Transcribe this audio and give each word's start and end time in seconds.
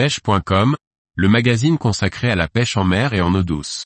pêche.com, 0.00 0.76
le 1.14 1.28
magazine 1.28 1.76
consacré 1.76 2.30
à 2.30 2.34
la 2.34 2.48
pêche 2.48 2.78
en 2.78 2.84
mer 2.84 3.12
et 3.12 3.20
en 3.20 3.34
eau 3.34 3.42
douce. 3.42 3.84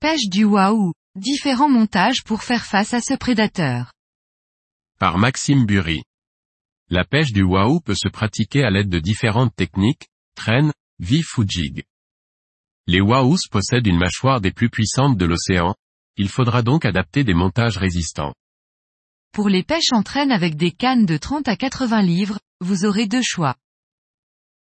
Pêche 0.00 0.28
du 0.28 0.44
waouh, 0.44 0.92
différents 1.14 1.68
montages 1.68 2.24
pour 2.24 2.42
faire 2.42 2.64
face 2.64 2.94
à 2.94 3.00
ce 3.00 3.14
prédateur. 3.14 3.92
Par 4.98 5.18
Maxime 5.18 5.66
Bury. 5.66 6.02
La 6.88 7.04
pêche 7.04 7.30
du 7.30 7.44
waouh 7.44 7.78
peut 7.78 7.94
se 7.94 8.08
pratiquer 8.08 8.64
à 8.64 8.70
l'aide 8.70 8.88
de 8.88 8.98
différentes 8.98 9.54
techniques, 9.54 10.08
traîne, 10.34 10.72
vif 10.98 11.38
ou 11.38 11.44
jig. 11.46 11.84
Les 12.92 13.00
wahous 13.00 13.38
possèdent 13.52 13.86
une 13.86 14.00
mâchoire 14.00 14.40
des 14.40 14.50
plus 14.50 14.68
puissantes 14.68 15.16
de 15.16 15.24
l'océan, 15.24 15.76
il 16.16 16.28
faudra 16.28 16.62
donc 16.62 16.84
adapter 16.84 17.22
des 17.22 17.34
montages 17.34 17.76
résistants. 17.76 18.34
Pour 19.32 19.48
les 19.48 19.62
pêches 19.62 19.92
en 19.92 20.02
traîne 20.02 20.32
avec 20.32 20.56
des 20.56 20.72
cannes 20.72 21.06
de 21.06 21.16
30 21.16 21.46
à 21.46 21.54
80 21.54 22.02
livres, 22.02 22.40
vous 22.60 22.84
aurez 22.84 23.06
deux 23.06 23.22
choix. 23.22 23.54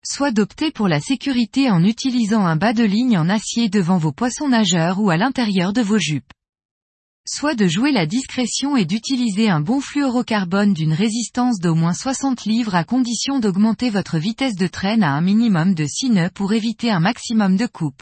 Soit 0.03 0.31
d'opter 0.31 0.71
pour 0.71 0.87
la 0.87 0.99
sécurité 0.99 1.69
en 1.69 1.83
utilisant 1.83 2.43
un 2.43 2.55
bas 2.55 2.73
de 2.73 2.83
ligne 2.83 3.19
en 3.19 3.29
acier 3.29 3.69
devant 3.69 3.99
vos 3.99 4.13
poissons 4.13 4.49
nageurs 4.49 4.99
ou 4.99 5.11
à 5.11 5.17
l'intérieur 5.17 5.71
de 5.71 5.81
vos 5.81 5.99
jupes. 5.99 6.33
Soit 7.29 7.53
de 7.53 7.67
jouer 7.67 7.91
la 7.91 8.07
discrétion 8.07 8.75
et 8.75 8.85
d'utiliser 8.85 9.47
un 9.47 9.61
bon 9.61 9.79
fluorocarbone 9.79 10.73
d'une 10.73 10.93
résistance 10.93 11.59
d'au 11.59 11.75
moins 11.75 11.93
60 11.93 12.45
livres 12.45 12.73
à 12.73 12.83
condition 12.83 13.37
d'augmenter 13.39 13.91
votre 13.91 14.17
vitesse 14.17 14.55
de 14.55 14.65
traîne 14.65 15.03
à 15.03 15.11
un 15.11 15.21
minimum 15.21 15.75
de 15.75 15.85
6 15.85 16.09
nœuds 16.09 16.31
pour 16.33 16.53
éviter 16.53 16.89
un 16.89 16.99
maximum 16.99 17.57
de 17.57 17.67
coupe. 17.67 18.01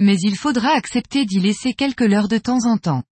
Mais 0.00 0.16
il 0.22 0.36
faudra 0.36 0.70
accepter 0.70 1.24
d'y 1.24 1.40
laisser 1.40 1.74
quelques 1.74 2.02
leurres 2.02 2.28
de 2.28 2.38
temps 2.38 2.66
en 2.66 2.78
temps. 2.78 3.02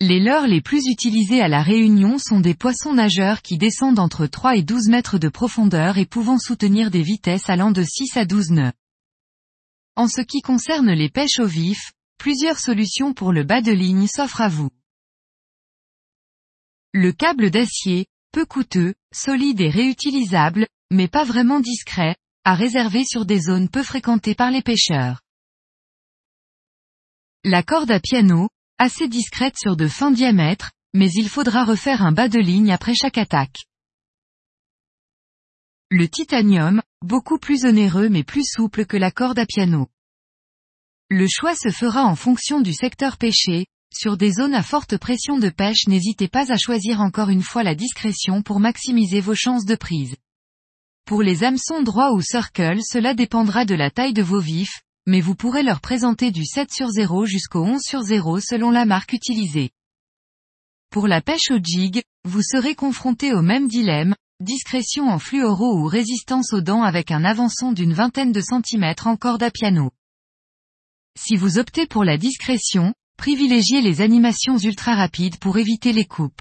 Les 0.00 0.18
leurres 0.18 0.48
les 0.48 0.60
plus 0.60 0.86
utilisés 0.88 1.40
à 1.40 1.48
la 1.48 1.62
Réunion 1.62 2.18
sont 2.18 2.40
des 2.40 2.54
poissons 2.54 2.92
nageurs 2.92 3.40
qui 3.40 3.56
descendent 3.56 4.00
entre 4.00 4.26
3 4.26 4.56
et 4.56 4.62
12 4.62 4.88
mètres 4.88 5.16
de 5.16 5.28
profondeur 5.28 5.96
et 5.96 6.06
pouvant 6.06 6.38
soutenir 6.38 6.90
des 6.90 7.02
vitesses 7.02 7.48
allant 7.48 7.70
de 7.70 7.84
6 7.84 8.16
à 8.16 8.24
12 8.24 8.50
nœuds. 8.50 8.72
En 9.94 10.08
ce 10.08 10.20
qui 10.20 10.40
concerne 10.40 10.90
les 10.90 11.08
pêches 11.08 11.38
au 11.38 11.46
vif, 11.46 11.92
plusieurs 12.18 12.58
solutions 12.58 13.14
pour 13.14 13.32
le 13.32 13.44
bas 13.44 13.62
de 13.62 13.72
ligne 13.72 14.08
s'offrent 14.08 14.40
à 14.40 14.48
vous. 14.48 14.70
Le 16.92 17.12
câble 17.12 17.50
d'acier, 17.50 18.06
peu 18.32 18.44
coûteux, 18.44 18.94
solide 19.14 19.60
et 19.60 19.70
réutilisable, 19.70 20.66
mais 20.90 21.08
pas 21.08 21.24
vraiment 21.24 21.60
discret, 21.60 22.16
à 22.44 22.54
réserver 22.54 23.04
sur 23.04 23.24
des 23.24 23.40
zones 23.40 23.68
peu 23.68 23.82
fréquentées 23.82 24.34
par 24.34 24.50
les 24.50 24.62
pêcheurs. 24.62 25.20
La 27.44 27.64
corde 27.64 27.90
à 27.90 27.98
piano, 27.98 28.48
assez 28.78 29.08
discrète 29.08 29.56
sur 29.58 29.76
de 29.76 29.88
fins 29.88 30.12
diamètres, 30.12 30.70
mais 30.94 31.10
il 31.10 31.28
faudra 31.28 31.64
refaire 31.64 32.02
un 32.02 32.12
bas 32.12 32.28
de 32.28 32.38
ligne 32.38 32.70
après 32.70 32.94
chaque 32.94 33.18
attaque. 33.18 33.64
Le 35.90 36.08
titanium, 36.08 36.82
beaucoup 37.04 37.38
plus 37.38 37.64
onéreux 37.64 38.08
mais 38.08 38.22
plus 38.22 38.44
souple 38.44 38.86
que 38.86 38.96
la 38.96 39.10
corde 39.10 39.40
à 39.40 39.46
piano. 39.46 39.88
Le 41.10 41.26
choix 41.26 41.56
se 41.56 41.70
fera 41.70 42.04
en 42.04 42.14
fonction 42.14 42.60
du 42.60 42.72
secteur 42.72 43.18
pêché, 43.18 43.66
sur 43.92 44.16
des 44.16 44.34
zones 44.34 44.54
à 44.54 44.62
forte 44.62 44.96
pression 44.96 45.36
de 45.36 45.48
pêche 45.48 45.88
n'hésitez 45.88 46.28
pas 46.28 46.52
à 46.52 46.56
choisir 46.56 47.00
encore 47.00 47.28
une 47.28 47.42
fois 47.42 47.64
la 47.64 47.74
discrétion 47.74 48.42
pour 48.42 48.60
maximiser 48.60 49.20
vos 49.20 49.34
chances 49.34 49.64
de 49.64 49.74
prise. 49.74 50.14
Pour 51.06 51.22
les 51.22 51.42
hameçons 51.42 51.82
droits 51.82 52.12
ou 52.12 52.20
circle 52.20 52.78
cela 52.88 53.14
dépendra 53.14 53.64
de 53.64 53.74
la 53.74 53.90
taille 53.90 54.14
de 54.14 54.22
vos 54.22 54.38
vifs, 54.38 54.82
mais 55.06 55.20
vous 55.20 55.34
pourrez 55.34 55.62
leur 55.62 55.80
présenter 55.80 56.30
du 56.30 56.44
7 56.44 56.70
sur 56.72 56.88
0 56.88 57.26
jusqu'au 57.26 57.64
11 57.64 57.80
sur 57.82 58.02
0 58.02 58.40
selon 58.40 58.70
la 58.70 58.84
marque 58.84 59.12
utilisée. 59.12 59.70
Pour 60.90 61.08
la 61.08 61.20
pêche 61.20 61.50
au 61.50 61.58
jig, 61.62 62.02
vous 62.24 62.42
serez 62.42 62.74
confronté 62.74 63.32
au 63.32 63.42
même 63.42 63.66
dilemme, 63.66 64.14
discrétion 64.40 65.08
en 65.08 65.18
fluoro 65.18 65.78
ou 65.78 65.86
résistance 65.86 66.52
aux 66.52 66.60
dents 66.60 66.82
avec 66.82 67.10
un 67.10 67.24
avançon 67.24 67.72
d'une 67.72 67.94
vingtaine 67.94 68.32
de 68.32 68.40
centimètres 68.40 69.06
en 69.06 69.16
corde 69.16 69.42
à 69.42 69.50
piano. 69.50 69.90
Si 71.18 71.36
vous 71.36 71.58
optez 71.58 71.86
pour 71.86 72.04
la 72.04 72.16
discrétion, 72.16 72.94
privilégiez 73.16 73.80
les 73.80 74.00
animations 74.00 74.58
ultra 74.58 74.94
rapides 74.94 75.38
pour 75.38 75.58
éviter 75.58 75.92
les 75.92 76.04
coupes. 76.04 76.40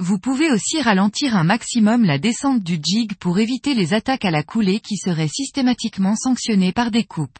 Vous 0.00 0.18
pouvez 0.18 0.50
aussi 0.50 0.80
ralentir 0.80 1.36
un 1.36 1.44
maximum 1.44 2.04
la 2.04 2.18
descente 2.18 2.62
du 2.62 2.78
jig 2.80 3.14
pour 3.16 3.38
éviter 3.40 3.74
les 3.74 3.94
attaques 3.94 4.24
à 4.24 4.30
la 4.30 4.44
coulée 4.44 4.80
qui 4.80 4.96
seraient 4.96 5.28
systématiquement 5.28 6.14
sanctionnées 6.14 6.72
par 6.72 6.90
des 6.90 7.04
coupes. 7.04 7.36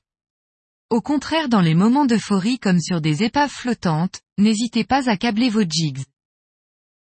Au 0.91 1.03
contraire 1.03 1.50
dans 1.50 1.60
les 1.60 1.75
moments 1.75 2.06
d'euphorie 2.06 2.59
comme 2.59 2.81
sur 2.81 3.03
des 3.03 3.22
épaves 3.22 3.50
flottantes, 3.50 4.22
n'hésitez 4.38 4.84
pas 4.84 5.10
à 5.10 5.19
câbler 5.19 5.50
vos 5.50 5.60
jigs. 5.69 6.03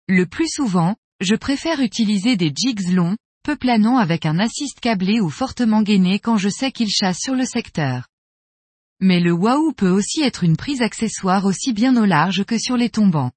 Le 0.10 0.26
plus 0.26 0.50
souvent, 0.50 0.98
je 1.22 1.36
préfère 1.36 1.80
utiliser 1.80 2.36
des 2.36 2.52
jigs 2.54 2.92
longs, 2.92 3.16
peu 3.44 3.56
planants 3.56 3.98
avec 3.98 4.26
un 4.26 4.40
assist 4.40 4.82
câblé 4.82 5.22
ou 5.22 5.30
fortement 5.30 5.84
gainé 5.84 6.20
quand 6.20 6.36
je 6.36 6.50
sais 6.50 6.74
qu'il 6.74 6.90
chasse 6.90 7.20
sur 7.20 7.34
le 7.34 7.46
secteur. 7.46 8.10
Mais 9.00 9.22
le 9.22 9.32
waouh 9.32 9.72
peut 9.72 9.90
aussi 9.90 10.22
être 10.22 10.44
une 10.44 10.58
prise 10.58 10.82
accessoire 10.82 11.46
aussi 11.46 11.72
bien 11.72 11.96
au 11.96 12.04
large 12.04 12.44
que 12.44 12.58
sur 12.58 12.76
les 12.76 12.90
tombants. 12.90 13.32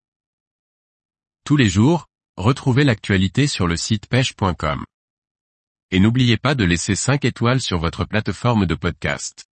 Tous 1.45 1.57
les 1.57 1.69
jours, 1.69 2.09
retrouvez 2.37 2.83
l'actualité 2.83 3.47
sur 3.47 3.69
le 3.69 3.77
site 3.77 4.09
pêche.com. 4.09 4.85
Et 5.93 6.01
n'oubliez 6.01 6.39
pas 6.39 6.57
de 6.57 6.65
laisser 6.65 6.97
5 6.97 7.25
étoiles 7.25 7.61
sur 7.61 7.79
votre 7.79 8.05
plateforme 8.05 8.67
de 8.67 8.75
podcast. 8.75 9.45